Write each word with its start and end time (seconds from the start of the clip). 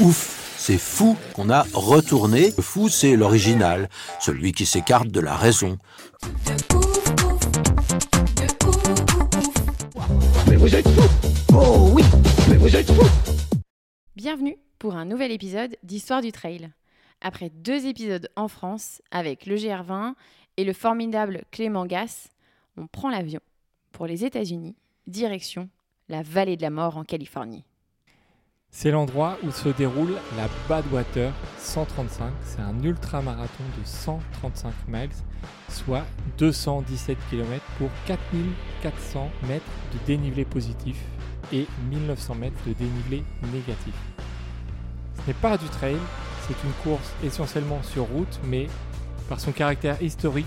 Ouf, 0.00 0.54
c'est 0.56 0.78
fou 0.78 1.16
qu'on 1.34 1.50
a 1.50 1.62
retourné. 1.74 2.52
Le 2.56 2.62
fou, 2.62 2.88
c'est 2.88 3.16
l'original, 3.16 3.88
celui 4.20 4.52
qui 4.52 4.64
s'écarte 4.64 5.08
de 5.08 5.18
la 5.18 5.34
raison. 5.34 5.76
Bienvenue 14.14 14.56
pour 14.78 14.94
un 14.94 15.04
nouvel 15.04 15.32
épisode 15.32 15.76
d'Histoire 15.82 16.22
du 16.22 16.30
Trail. 16.30 16.70
Après 17.20 17.50
deux 17.50 17.86
épisodes 17.86 18.28
en 18.36 18.46
France 18.46 19.02
avec 19.10 19.46
le 19.46 19.56
GR20 19.56 20.14
et 20.58 20.64
le 20.64 20.74
formidable 20.74 21.42
Clément 21.50 21.86
Gass, 21.86 22.28
on 22.76 22.86
prend 22.86 23.10
l'avion 23.10 23.40
pour 23.90 24.06
les 24.06 24.24
États-Unis, 24.24 24.76
direction 25.08 25.68
la 26.08 26.22
vallée 26.22 26.56
de 26.56 26.62
la 26.62 26.70
mort 26.70 26.96
en 26.96 27.04
Californie. 27.04 27.64
C'est 28.70 28.90
l'endroit 28.92 29.38
où 29.42 29.50
se 29.50 29.70
déroule 29.70 30.14
la 30.36 30.46
Badwater 30.68 31.32
135. 31.58 32.32
C'est 32.42 32.60
un 32.60 32.80
ultramarathon 32.82 33.64
de 33.76 33.84
135 33.84 34.72
miles, 34.86 35.10
soit 35.68 36.04
217 36.38 37.18
km 37.28 37.64
pour 37.78 37.88
4400 38.06 39.30
mètres 39.48 39.64
de 39.92 40.06
dénivelé 40.06 40.44
positif 40.44 40.96
et 41.52 41.66
1900 41.90 42.34
mètres 42.36 42.56
de 42.66 42.72
dénivelé 42.74 43.24
négatif. 43.52 43.94
Ce 45.16 45.26
n'est 45.26 45.34
pas 45.34 45.58
du 45.58 45.66
trail, 45.66 45.96
c'est 46.46 46.62
une 46.64 46.72
course 46.84 47.12
essentiellement 47.24 47.82
sur 47.82 48.04
route, 48.04 48.38
mais 48.44 48.68
par 49.28 49.40
son 49.40 49.50
caractère 49.50 50.00
historique 50.00 50.46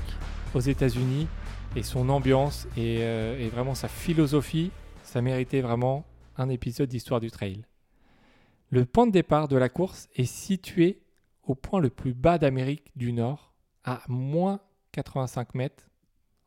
aux 0.53 0.61
États-Unis 0.61 1.27
et 1.75 1.83
son 1.83 2.07
ambiance 2.07 2.67
et, 2.77 2.99
euh, 3.01 3.37
et 3.39 3.49
vraiment 3.49 3.75
sa 3.75 3.89
philosophie, 3.89 4.71
ça 5.03 5.21
méritait 5.21 5.61
vraiment 5.61 6.05
un 6.37 6.49
épisode 6.49 6.87
d'histoire 6.87 7.19
du 7.19 7.29
trail. 7.29 7.61
Le 8.73 8.85
point 8.85 9.05
de 9.05 9.11
départ 9.11 9.49
de 9.49 9.57
la 9.57 9.67
course 9.67 10.07
est 10.15 10.23
situé 10.23 11.01
au 11.43 11.55
point 11.55 11.81
le 11.81 11.89
plus 11.89 12.13
bas 12.13 12.37
d'Amérique 12.37 12.89
du 12.95 13.11
Nord, 13.11 13.51
à 13.83 14.01
moins 14.07 14.61
85 14.93 15.55
mètres 15.55 15.89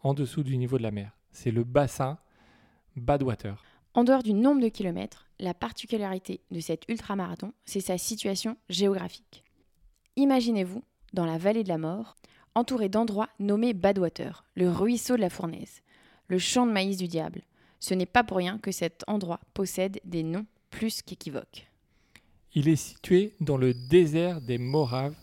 en 0.00 0.14
dessous 0.14 0.42
du 0.42 0.56
niveau 0.56 0.78
de 0.78 0.82
la 0.82 0.90
mer. 0.90 1.18
C'est 1.32 1.50
le 1.50 1.64
bassin 1.64 2.16
Badwater. 2.96 3.62
En 3.92 4.04
dehors 4.04 4.22
du 4.22 4.32
nombre 4.32 4.62
de 4.62 4.68
kilomètres, 4.68 5.28
la 5.38 5.52
particularité 5.52 6.40
de 6.50 6.60
cet 6.60 6.88
ultramarathon, 6.88 7.52
c'est 7.66 7.80
sa 7.80 7.98
situation 7.98 8.56
géographique. 8.70 9.44
Imaginez-vous 10.16 10.82
dans 11.12 11.26
la 11.26 11.36
vallée 11.36 11.62
de 11.62 11.68
la 11.68 11.76
mort, 11.76 12.16
entouré 12.54 12.88
d'endroits 12.88 13.28
nommés 13.38 13.74
Badwater, 13.74 14.46
le 14.54 14.70
ruisseau 14.70 15.16
de 15.16 15.20
la 15.20 15.28
fournaise, 15.28 15.82
le 16.28 16.38
champ 16.38 16.64
de 16.64 16.72
maïs 16.72 16.96
du 16.96 17.06
diable. 17.06 17.42
Ce 17.80 17.92
n'est 17.92 18.06
pas 18.06 18.24
pour 18.24 18.38
rien 18.38 18.56
que 18.56 18.72
cet 18.72 19.04
endroit 19.08 19.40
possède 19.52 20.00
des 20.06 20.22
noms 20.22 20.46
plus 20.70 21.02
qu'équivoques. 21.02 21.68
Il 22.56 22.68
est 22.68 22.76
situé 22.76 23.34
dans 23.40 23.56
le 23.56 23.74
désert 23.74 24.40
des 24.40 24.58
Moraves, 24.58 25.16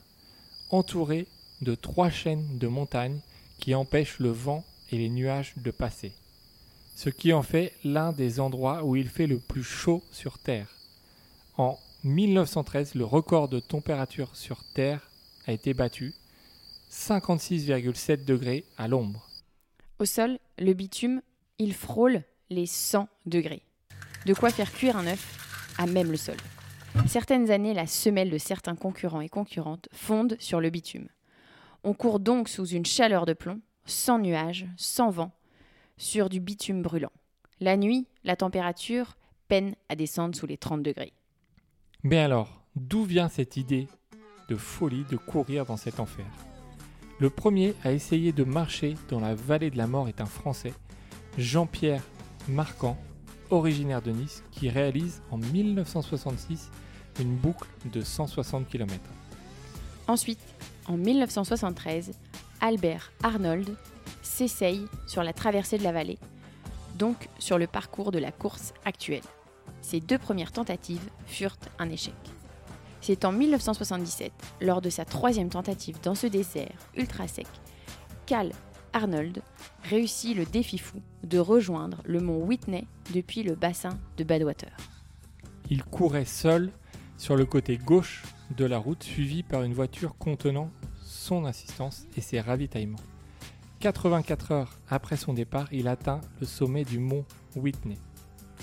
entouré 0.69 1.27
de 1.61 1.75
trois 1.75 2.09
chaînes 2.09 2.57
de 2.57 2.67
montagnes 2.67 3.21
qui 3.57 3.73
empêchent 3.73 4.19
le 4.19 4.31
vent 4.31 4.65
et 4.91 4.97
les 4.97 5.09
nuages 5.09 5.53
de 5.55 5.71
passer. 5.71 6.11
Ce 6.93 7.09
qui 7.09 7.31
en 7.31 7.41
fait 7.41 7.73
l'un 7.85 8.11
des 8.11 8.41
endroits 8.41 8.83
où 8.83 8.97
il 8.97 9.07
fait 9.07 9.27
le 9.27 9.39
plus 9.39 9.63
chaud 9.63 10.03
sur 10.11 10.39
Terre. 10.39 10.75
En 11.57 11.79
1913, 12.03 12.95
le 12.95 13.05
record 13.05 13.47
de 13.47 13.61
température 13.61 14.35
sur 14.35 14.65
Terre 14.73 15.09
a 15.47 15.53
été 15.53 15.73
battu, 15.73 16.13
56,7 16.91 18.25
degrés 18.25 18.65
à 18.77 18.89
l'ombre. 18.89 19.29
Au 19.99 20.05
sol, 20.05 20.37
le 20.57 20.73
bitume, 20.73 21.21
il 21.59 21.73
frôle 21.73 22.23
les 22.49 22.65
100 22.65 23.07
degrés. 23.25 23.61
De 24.25 24.33
quoi 24.33 24.49
faire 24.49 24.73
cuire 24.73 24.97
un 24.97 25.07
œuf 25.07 25.73
à 25.77 25.85
même 25.85 26.11
le 26.11 26.17
sol. 26.17 26.37
Certaines 27.07 27.51
années, 27.51 27.73
la 27.73 27.87
semelle 27.87 28.29
de 28.29 28.37
certains 28.37 28.75
concurrents 28.75 29.21
et 29.21 29.29
concurrentes 29.29 29.89
fonde 29.91 30.35
sur 30.39 30.61
le 30.61 30.69
bitume. 30.69 31.07
On 31.83 31.93
court 31.93 32.19
donc 32.19 32.47
sous 32.47 32.65
une 32.65 32.85
chaleur 32.85 33.25
de 33.25 33.33
plomb, 33.33 33.59
sans 33.85 34.19
nuages, 34.19 34.67
sans 34.77 35.09
vent, 35.09 35.31
sur 35.97 36.29
du 36.29 36.39
bitume 36.39 36.81
brûlant. 36.81 37.11
La 37.59 37.77
nuit, 37.77 38.07
la 38.23 38.35
température 38.35 39.17
peine 39.47 39.75
à 39.89 39.95
descendre 39.95 40.35
sous 40.35 40.47
les 40.47 40.57
30 40.57 40.83
degrés. 40.83 41.13
Mais 42.03 42.17
alors, 42.17 42.63
d'où 42.75 43.03
vient 43.03 43.29
cette 43.29 43.57
idée 43.57 43.87
de 44.49 44.55
folie 44.55 45.05
de 45.09 45.17
courir 45.17 45.65
dans 45.65 45.77
cet 45.77 45.99
enfer? 45.99 46.25
Le 47.19 47.29
premier 47.29 47.75
à 47.83 47.91
essayer 47.91 48.31
de 48.31 48.43
marcher 48.43 48.95
dans 49.09 49.19
la 49.19 49.35
vallée 49.35 49.69
de 49.69 49.77
la 49.77 49.87
mort 49.87 50.07
est 50.07 50.21
un 50.21 50.25
Français, 50.25 50.73
Jean-Pierre 51.37 52.03
Marquand, 52.47 52.97
originaire 53.51 54.01
de 54.01 54.11
Nice, 54.11 54.43
qui 54.51 54.69
réalise 54.69 55.21
en 55.29 55.37
1966 55.37 56.71
une 57.19 57.35
boucle 57.35 57.67
de 57.91 58.01
160 58.01 58.67
km. 58.67 58.99
Ensuite, 60.07 60.39
en 60.87 60.97
1973, 60.97 62.11
Albert 62.59 63.11
Arnold 63.23 63.75
s'essaye 64.21 64.85
sur 65.07 65.23
la 65.23 65.33
traversée 65.33 65.77
de 65.77 65.83
la 65.83 65.91
vallée, 65.91 66.17
donc 66.97 67.27
sur 67.39 67.57
le 67.57 67.67
parcours 67.67 68.11
de 68.11 68.19
la 68.19 68.31
course 68.31 68.73
actuelle. 68.85 69.21
Ses 69.81 69.99
deux 69.99 70.17
premières 70.17 70.51
tentatives 70.51 71.09
furent 71.25 71.57
un 71.79 71.89
échec. 71.89 72.15
C'est 73.01 73.25
en 73.25 73.31
1977, 73.31 74.31
lors 74.61 74.81
de 74.81 74.89
sa 74.89 75.05
troisième 75.05 75.49
tentative 75.49 75.97
dans 76.03 76.15
ce 76.15 76.27
désert 76.27 76.77
ultra 76.95 77.27
sec, 77.27 77.47
qu'Al 78.25 78.51
Arnold 78.93 79.41
réussit 79.83 80.35
le 80.35 80.45
défi 80.45 80.77
fou 80.77 81.01
de 81.23 81.39
rejoindre 81.39 82.01
le 82.05 82.19
mont 82.19 82.43
Whitney 82.43 82.85
depuis 83.13 83.43
le 83.43 83.55
bassin 83.55 83.97
de 84.17 84.23
Badwater. 84.23 84.75
Il 85.69 85.83
courait 85.83 86.25
seul 86.25 86.71
sur 87.17 87.35
le 87.35 87.45
côté 87.45 87.77
gauche 87.77 88.23
de 88.57 88.65
la 88.65 88.77
route, 88.77 89.03
suivi 89.03 89.43
par 89.43 89.63
une 89.63 89.73
voiture 89.73 90.17
contenant 90.17 90.69
son 91.01 91.45
assistance 91.45 92.05
et 92.17 92.21
ses 92.21 92.41
ravitaillements. 92.41 92.99
84 93.79 94.51
heures 94.51 94.77
après 94.89 95.17
son 95.17 95.33
départ, 95.33 95.67
il 95.71 95.87
atteint 95.87 96.21
le 96.39 96.45
sommet 96.45 96.83
du 96.83 96.99
mont 96.99 97.25
Whitney. 97.55 97.97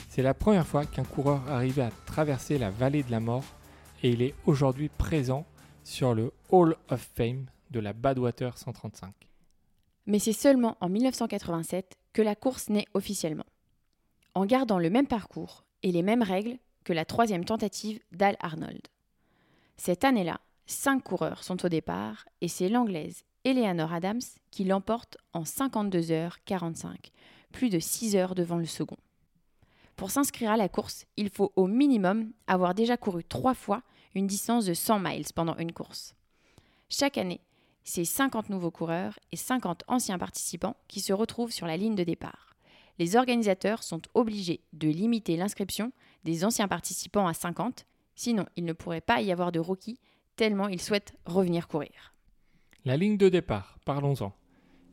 C'est 0.08 0.22
la 0.22 0.34
première 0.34 0.66
fois 0.66 0.84
qu'un 0.84 1.04
coureur 1.04 1.42
arrivait 1.48 1.82
à 1.82 1.90
traverser 2.06 2.58
la 2.58 2.70
vallée 2.70 3.02
de 3.02 3.10
la 3.10 3.20
mort 3.20 3.44
et 4.02 4.10
il 4.10 4.22
est 4.22 4.34
aujourd'hui 4.46 4.88
présent 4.88 5.46
sur 5.84 6.14
le 6.14 6.32
Hall 6.50 6.76
of 6.88 7.08
Fame 7.14 7.46
de 7.70 7.80
la 7.80 7.92
Badwater 7.92 8.56
135. 8.56 9.27
Mais 10.08 10.18
c'est 10.18 10.32
seulement 10.32 10.76
en 10.80 10.88
1987 10.88 11.98
que 12.14 12.22
la 12.22 12.34
course 12.34 12.70
naît 12.70 12.86
officiellement. 12.94 13.44
En 14.34 14.46
gardant 14.46 14.78
le 14.78 14.88
même 14.88 15.06
parcours 15.06 15.64
et 15.82 15.92
les 15.92 16.02
mêmes 16.02 16.22
règles 16.22 16.56
que 16.82 16.94
la 16.94 17.04
troisième 17.04 17.44
tentative 17.44 18.00
d'Al 18.10 18.36
Arnold. 18.40 18.80
Cette 19.76 20.04
année-là, 20.04 20.40
cinq 20.66 21.04
coureurs 21.04 21.44
sont 21.44 21.64
au 21.64 21.68
départ 21.68 22.24
et 22.40 22.48
c'est 22.48 22.70
l'anglaise 22.70 23.24
Eleanor 23.44 23.92
Adams 23.92 24.22
qui 24.50 24.64
l'emporte 24.64 25.18
en 25.34 25.44
52 25.44 26.10
heures 26.10 26.38
45, 26.46 27.10
plus 27.52 27.68
de 27.68 27.78
6 27.78 28.16
heures 28.16 28.34
devant 28.34 28.56
le 28.56 28.64
second. 28.64 28.96
Pour 29.96 30.10
s'inscrire 30.10 30.52
à 30.52 30.56
la 30.56 30.70
course, 30.70 31.04
il 31.18 31.28
faut 31.28 31.52
au 31.54 31.66
minimum 31.66 32.32
avoir 32.46 32.74
déjà 32.74 32.96
couru 32.96 33.24
trois 33.24 33.54
fois 33.54 33.82
une 34.14 34.26
distance 34.26 34.64
de 34.64 34.72
100 34.72 35.00
miles 35.00 35.26
pendant 35.34 35.56
une 35.58 35.72
course. 35.72 36.14
Chaque 36.88 37.18
année, 37.18 37.42
c'est 37.88 38.04
50 38.04 38.50
nouveaux 38.50 38.70
coureurs 38.70 39.18
et 39.32 39.36
50 39.36 39.84
anciens 39.88 40.18
participants 40.18 40.76
qui 40.88 41.00
se 41.00 41.14
retrouvent 41.14 41.52
sur 41.52 41.66
la 41.66 41.78
ligne 41.78 41.94
de 41.94 42.04
départ. 42.04 42.54
Les 42.98 43.16
organisateurs 43.16 43.82
sont 43.82 44.02
obligés 44.12 44.60
de 44.74 44.88
limiter 44.88 45.36
l'inscription 45.36 45.92
des 46.22 46.44
anciens 46.44 46.68
participants 46.68 47.26
à 47.26 47.32
50, 47.32 47.86
sinon 48.14 48.44
il 48.56 48.66
ne 48.66 48.74
pourrait 48.74 49.00
pas 49.00 49.22
y 49.22 49.32
avoir 49.32 49.52
de 49.52 49.58
rookies 49.58 49.98
tellement 50.36 50.68
ils 50.68 50.82
souhaitent 50.82 51.14
revenir 51.24 51.66
courir. 51.66 52.14
La 52.84 52.98
ligne 52.98 53.16
de 53.16 53.30
départ, 53.30 53.78
parlons-en. 53.86 54.34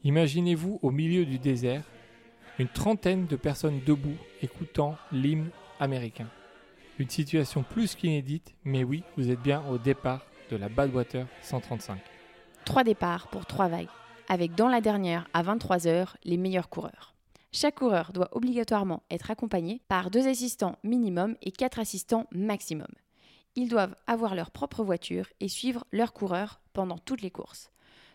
Imaginez-vous 0.05 0.79
au 0.81 0.91
milieu 0.91 1.25
du 1.25 1.37
désert, 1.37 1.83
une 2.59 2.69
trentaine 2.69 3.27
de 3.27 3.35
personnes 3.35 3.81
debout 3.85 4.17
écoutant 4.41 4.95
l'hymne 5.11 5.49
américain. 5.81 6.29
Une 6.97 7.09
situation 7.09 7.63
plus 7.63 7.93
qu'inédite, 7.93 8.55
mais 8.63 8.85
oui, 8.85 9.03
vous 9.17 9.29
êtes 9.29 9.41
bien 9.41 9.67
au 9.67 9.77
départ 9.77 10.25
de 10.49 10.55
la 10.55 10.69
Badwater 10.69 11.27
135. 11.41 12.14
Trois 12.65 12.83
départs 12.83 13.27
pour 13.27 13.45
trois 13.45 13.67
vagues, 13.67 13.89
avec 14.27 14.55
dans 14.55 14.67
la 14.67 14.81
dernière 14.81 15.27
à 15.33 15.43
23 15.43 15.87
heures 15.87 16.17
les 16.23 16.37
meilleurs 16.37 16.69
coureurs. 16.69 17.13
Chaque 17.51 17.75
coureur 17.75 18.11
doit 18.11 18.35
obligatoirement 18.35 19.03
être 19.09 19.31
accompagné 19.31 19.81
par 19.87 20.09
deux 20.11 20.27
assistants 20.27 20.77
minimum 20.83 21.37
et 21.41 21.51
quatre 21.51 21.79
assistants 21.79 22.27
maximum. 22.31 22.89
Ils 23.55 23.69
doivent 23.69 23.95
avoir 24.07 24.35
leur 24.35 24.51
propre 24.51 24.83
voiture 24.83 25.27
et 25.39 25.47
suivre 25.47 25.85
leur 25.93 26.11
coureur 26.11 26.59
pendant 26.73 26.97
toutes 26.97 27.21
les 27.21 27.31
courses. 27.31 27.71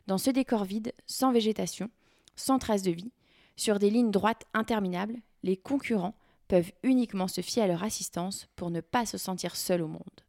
Dans 0.06 0.18
ce 0.18 0.30
décor 0.30 0.64
vide, 0.64 0.92
sans 1.06 1.32
végétation, 1.32 1.88
sans 2.36 2.58
trace 2.58 2.82
de 2.82 2.90
vie, 2.90 3.12
sur 3.56 3.78
des 3.78 3.88
lignes 3.88 4.10
droites 4.10 4.44
interminables, 4.52 5.16
les 5.42 5.56
concurrents 5.56 6.16
peuvent 6.48 6.72
uniquement 6.82 7.28
se 7.28 7.40
fier 7.40 7.62
à 7.62 7.66
leur 7.68 7.84
assistance 7.84 8.48
pour 8.56 8.70
ne 8.70 8.80
pas 8.80 9.06
se 9.06 9.16
sentir 9.16 9.54
seuls 9.54 9.82
au 9.82 9.88
monde. 9.88 10.20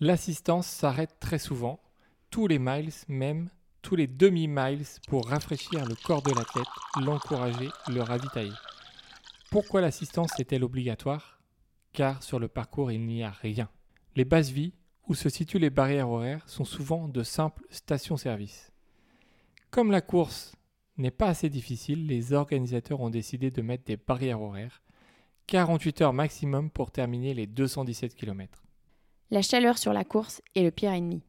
L'assistance 0.00 0.66
s'arrête 0.66 1.20
très 1.20 1.38
souvent, 1.38 1.80
tous 2.30 2.46
les 2.46 2.58
miles 2.58 2.90
même, 3.08 3.48
tous 3.82 3.96
les 3.96 4.06
demi-miles 4.06 4.84
pour 5.08 5.28
rafraîchir 5.28 5.84
le 5.84 5.94
corps 5.94 6.22
de 6.22 6.32
l'athlète, 6.32 6.66
l'encourager, 7.02 7.68
le 7.88 8.02
ravitailler. 8.02 8.52
Pourquoi 9.50 9.80
l'assistance 9.80 10.38
est-elle 10.38 10.64
obligatoire? 10.64 11.40
Car 11.92 12.22
sur 12.22 12.38
le 12.38 12.48
parcours 12.48 12.92
il 12.92 13.04
n'y 13.04 13.22
a 13.22 13.30
rien. 13.30 13.68
Les 14.16 14.24
bases 14.24 14.50
vies, 14.50 14.74
où 15.08 15.14
se 15.14 15.28
situent 15.28 15.58
les 15.58 15.70
barrières 15.70 16.08
horaires, 16.08 16.48
sont 16.48 16.64
souvent 16.64 17.08
de 17.08 17.22
simples 17.22 17.64
stations-service. 17.70 18.72
Comme 19.70 19.90
la 19.90 20.00
course 20.00 20.54
n'est 20.96 21.10
pas 21.10 21.28
assez 21.28 21.48
difficile, 21.48 22.06
les 22.06 22.32
organisateurs 22.32 23.00
ont 23.00 23.10
décidé 23.10 23.50
de 23.50 23.62
mettre 23.62 23.84
des 23.84 23.96
barrières 23.96 24.40
horaires, 24.40 24.82
48 25.46 26.02
heures 26.02 26.12
maximum 26.12 26.70
pour 26.70 26.92
terminer 26.92 27.34
les 27.34 27.46
217 27.46 28.14
km. 28.14 28.62
La 29.32 29.42
chaleur 29.42 29.78
sur 29.78 29.92
la 29.92 30.04
course 30.04 30.42
est 30.54 30.62
le 30.62 30.70
pire 30.70 30.92
ennemi. 30.92 31.22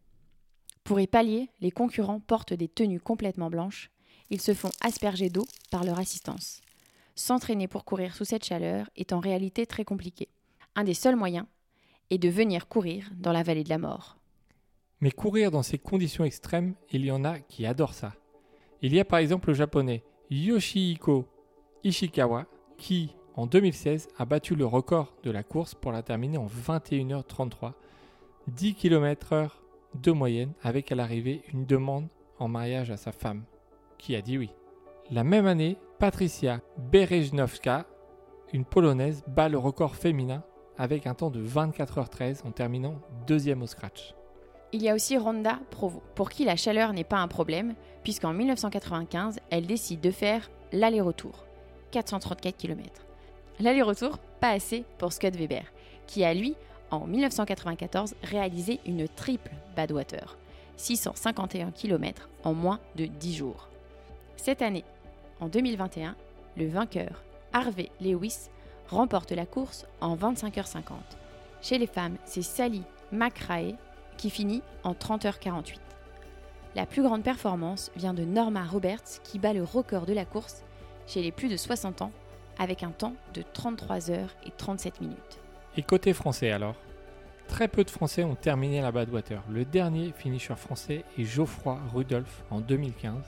Pour 0.83 0.99
y 0.99 1.07
pallier, 1.07 1.49
les 1.61 1.71
concurrents 1.71 2.19
portent 2.19 2.53
des 2.53 2.67
tenues 2.67 2.99
complètement 2.99 3.49
blanches. 3.49 3.91
Ils 4.29 4.41
se 4.41 4.53
font 4.53 4.71
asperger 4.81 5.29
d'eau 5.29 5.45
par 5.69 5.83
leur 5.83 5.99
assistance. 5.99 6.61
S'entraîner 7.15 7.67
pour 7.67 7.85
courir 7.85 8.15
sous 8.15 8.25
cette 8.25 8.45
chaleur 8.45 8.89
est 8.95 9.13
en 9.13 9.19
réalité 9.19 9.65
très 9.65 9.85
compliqué. 9.85 10.29
Un 10.75 10.83
des 10.83 10.93
seuls 10.93 11.15
moyens 11.15 11.45
est 12.09 12.17
de 12.17 12.29
venir 12.29 12.67
courir 12.67 13.09
dans 13.15 13.31
la 13.31 13.43
vallée 13.43 13.63
de 13.63 13.69
la 13.69 13.77
mort. 13.77 14.17
Mais 15.01 15.11
courir 15.11 15.51
dans 15.51 15.63
ces 15.63 15.77
conditions 15.77 16.23
extrêmes, 16.23 16.75
il 16.91 17.05
y 17.05 17.11
en 17.11 17.23
a 17.25 17.39
qui 17.39 17.65
adorent 17.65 17.93
ça. 17.93 18.13
Il 18.81 18.93
y 18.93 18.99
a 18.99 19.05
par 19.05 19.19
exemple 19.19 19.49
le 19.49 19.53
japonais 19.53 20.03
Yoshihiko 20.29 21.27
Ishikawa 21.83 22.45
qui, 22.77 23.15
en 23.35 23.45
2016, 23.47 24.07
a 24.17 24.25
battu 24.25 24.55
le 24.55 24.65
record 24.65 25.13
de 25.23 25.31
la 25.31 25.43
course 25.43 25.75
pour 25.75 25.91
la 25.91 26.03
terminer 26.03 26.37
en 26.37 26.47
21h33, 26.47 27.73
10 28.47 28.75
km/h 28.75 29.60
de 29.95 30.11
moyenne, 30.11 30.53
avec 30.63 30.91
à 30.91 30.95
l'arrivée 30.95 31.41
une 31.53 31.65
demande 31.65 32.07
en 32.39 32.47
mariage 32.47 32.91
à 32.91 32.97
sa 32.97 33.11
femme, 33.11 33.43
qui 33.97 34.15
a 34.15 34.21
dit 34.21 34.37
oui. 34.37 34.49
La 35.09 35.23
même 35.23 35.45
année, 35.45 35.77
Patricia 35.99 36.61
Berejnowska, 36.77 37.85
une 38.53 38.65
Polonaise, 38.65 39.23
bat 39.27 39.49
le 39.49 39.57
record 39.57 39.95
féminin 39.95 40.43
avec 40.77 41.05
un 41.05 41.13
temps 41.13 41.29
de 41.29 41.45
24h13 41.45 42.45
en 42.45 42.51
terminant 42.51 42.95
deuxième 43.27 43.61
au 43.61 43.67
scratch. 43.67 44.15
Il 44.73 44.81
y 44.81 44.89
a 44.89 44.95
aussi 44.95 45.17
Ronda 45.17 45.59
Provo, 45.69 46.01
pour 46.15 46.29
qui 46.29 46.45
la 46.45 46.55
chaleur 46.55 46.93
n'est 46.93 47.03
pas 47.03 47.17
un 47.17 47.27
problème, 47.27 47.75
puisqu'en 48.03 48.33
1995, 48.33 49.39
elle 49.49 49.67
décide 49.67 49.99
de 49.99 50.11
faire 50.11 50.49
l'aller-retour, 50.71 51.45
434 51.91 52.55
km. 52.55 53.05
L'aller-retour, 53.59 54.17
pas 54.39 54.51
assez 54.51 54.85
pour 54.97 55.11
Scott 55.11 55.35
Weber, 55.35 55.65
qui 56.07 56.23
a 56.23 56.33
lui, 56.33 56.55
en 56.91 57.07
1994, 57.07 58.15
réalisé 58.23 58.79
une 58.85 59.07
triple 59.07 59.51
Badwater, 59.75 60.37
651 60.77 61.71
km 61.71 62.29
en 62.43 62.53
moins 62.53 62.79
de 62.95 63.05
10 63.05 63.35
jours. 63.35 63.69
Cette 64.35 64.61
année, 64.61 64.85
en 65.39 65.47
2021, 65.47 66.15
le 66.57 66.67
vainqueur, 66.67 67.23
Harvey 67.53 67.89
Lewis, 68.01 68.49
remporte 68.89 69.31
la 69.31 69.45
course 69.45 69.85
en 70.01 70.15
25h50. 70.15 70.93
Chez 71.61 71.77
les 71.77 71.87
femmes, 71.87 72.17
c'est 72.25 72.41
Sally 72.41 72.83
McRae 73.11 73.75
qui 74.17 74.29
finit 74.29 74.61
en 74.83 74.93
30h48. 74.93 75.77
La 76.75 76.85
plus 76.85 77.03
grande 77.03 77.23
performance 77.23 77.91
vient 77.95 78.13
de 78.13 78.23
Norma 78.23 78.65
Roberts 78.65 79.21
qui 79.23 79.39
bat 79.39 79.53
le 79.53 79.63
record 79.63 80.05
de 80.05 80.13
la 80.13 80.25
course 80.25 80.63
chez 81.07 81.21
les 81.21 81.31
plus 81.31 81.49
de 81.49 81.57
60 81.57 82.01
ans 82.01 82.11
avec 82.57 82.83
un 82.83 82.91
temps 82.91 83.15
de 83.33 83.43
33 83.53 83.97
h 83.97 84.27
et 84.45 84.51
37 84.55 85.01
minutes. 85.01 85.39
Et 85.77 85.83
côté 85.83 86.13
français 86.13 86.51
alors 86.51 86.75
Très 87.47 87.69
peu 87.69 87.83
de 87.83 87.89
Français 87.89 88.25
ont 88.25 88.35
terminé 88.35 88.81
la 88.81 88.91
Badwater. 88.91 89.41
Le 89.49 89.63
dernier 89.63 90.11
finisher 90.11 90.55
français 90.55 91.05
est 91.17 91.23
Geoffroy 91.23 91.79
Rudolph 91.93 92.43
en 92.49 92.59
2015. 92.59 93.23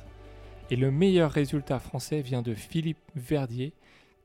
Et 0.69 0.75
le 0.75 0.91
meilleur 0.91 1.31
résultat 1.31 1.79
français 1.79 2.21
vient 2.21 2.41
de 2.41 2.53
Philippe 2.53 2.99
Verdier 3.15 3.73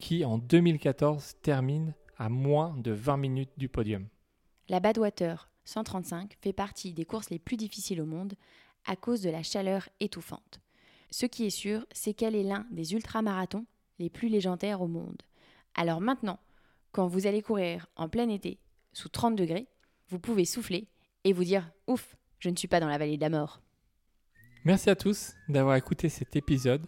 qui 0.01 0.25
en 0.25 0.39
2014 0.39 1.37
termine 1.43 1.95
à 2.17 2.29
moins 2.29 2.75
de 2.79 2.91
20 2.91 3.17
minutes 3.19 3.53
du 3.57 3.69
podium. 3.69 4.07
La 4.69 4.81
Badwater 4.81 5.49
135 5.65 6.37
fait 6.41 6.53
partie 6.53 6.93
des 6.93 7.05
courses 7.05 7.31
les 7.31 7.39
plus 7.39 7.57
difficiles 7.57 8.01
au 8.01 8.07
monde 8.07 8.35
à 8.85 8.97
cause 8.97 9.21
de 9.21 9.31
la 9.31 9.45
chaleur 9.45 9.89
étouffante. 10.01 10.61
Ce 11.11 11.27
qui 11.27 11.47
est 11.47 11.51
sûr, 11.51 11.87
c'est 11.93 12.15
qu'elle 12.15 12.35
est 12.35 12.43
l'un 12.43 12.67
des 12.73 12.95
ultramarathons 12.95 13.67
les 13.99 14.11
plus 14.11 14.29
légendaires 14.29 14.83
au 14.83 14.89
monde. 14.89 15.23
Alors 15.75 16.01
maintenant, 16.01 16.39
quand 16.99 17.07
vous 17.07 17.29
allez 17.29 17.43
courir 17.43 17.87
en 17.95 18.09
plein 18.09 18.29
été 18.29 18.59
sous 18.93 19.09
30 19.09 19.37
degrés, 19.37 19.69
vous 20.09 20.19
pouvez 20.19 20.45
souffler 20.45 20.89
et 21.23 21.33
vous 21.33 21.45
dire 21.45 21.71
Ouf, 21.87 22.17
je 22.41 22.49
ne 22.49 22.57
suis 22.57 22.67
pas 22.67 22.81
dans 22.81 22.89
la 22.89 22.99
vallée 22.99 23.17
de 23.17 23.23
la 23.23 23.29
mort. 23.29 23.63
Merci 24.65 24.91
à 24.91 24.97
tous 24.97 25.35
d'avoir 25.49 25.77
écouté 25.77 26.09
cet 26.09 26.35
épisode. 26.35 26.85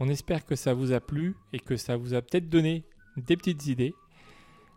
On 0.00 0.08
espère 0.08 0.44
que 0.44 0.56
ça 0.56 0.74
vous 0.74 0.90
a 0.90 0.98
plu 0.98 1.36
et 1.52 1.60
que 1.60 1.76
ça 1.76 1.96
vous 1.96 2.12
a 2.12 2.22
peut-être 2.22 2.48
donné 2.48 2.86
des 3.16 3.36
petites 3.36 3.68
idées. 3.68 3.94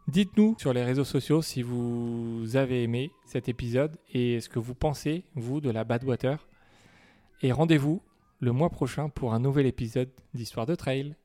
Dites-nous 0.07 0.55
sur 0.59 0.71
les 0.71 0.83
réseaux 0.83 1.03
sociaux 1.03 1.41
si 1.41 1.63
vous 1.63 2.55
avez 2.55 2.83
aimé 2.83 3.09
cet 3.25 3.49
épisode 3.49 3.97
et 4.13 4.39
ce 4.39 4.49
que 4.49 4.59
vous 4.59 4.75
pensez, 4.75 5.23
vous, 5.33 5.61
de 5.61 5.71
la 5.71 5.83
Badwater. 5.83 6.47
Et 7.41 7.51
rendez-vous 7.51 8.03
le 8.39 8.51
mois 8.51 8.69
prochain 8.69 9.09
pour 9.09 9.33
un 9.33 9.39
nouvel 9.39 9.65
épisode 9.65 10.11
d'Histoire 10.35 10.67
de 10.67 10.75
Trail. 10.75 11.15